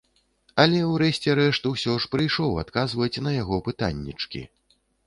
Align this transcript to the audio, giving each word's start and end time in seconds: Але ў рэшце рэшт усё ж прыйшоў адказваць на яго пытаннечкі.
Але 0.63 0.79
ў 0.91 0.93
рэшце 1.01 1.35
рэшт 1.41 1.69
усё 1.73 1.93
ж 2.01 2.11
прыйшоў 2.17 2.59
адказваць 2.65 3.15
на 3.29 3.39
яго 3.41 3.65
пытаннечкі. 3.71 4.41